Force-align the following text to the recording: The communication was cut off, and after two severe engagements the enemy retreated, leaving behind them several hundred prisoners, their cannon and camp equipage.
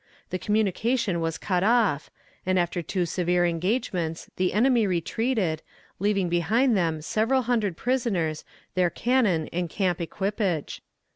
The 0.31 0.39
communication 0.39 1.21
was 1.21 1.37
cut 1.37 1.63
off, 1.63 2.09
and 2.43 2.57
after 2.57 2.81
two 2.81 3.05
severe 3.05 3.45
engagements 3.45 4.31
the 4.35 4.51
enemy 4.51 4.87
retreated, 4.87 5.61
leaving 5.99 6.27
behind 6.27 6.75
them 6.75 7.03
several 7.03 7.43
hundred 7.43 7.77
prisoners, 7.77 8.43
their 8.73 8.89
cannon 8.89 9.47
and 9.53 9.69
camp 9.69 10.01
equipage. 10.01 10.81